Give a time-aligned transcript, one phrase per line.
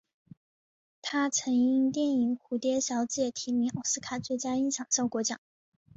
[1.03, 5.39] 他曾因电影蝴蝶小姐提名奥斯卡最佳音响效果奖。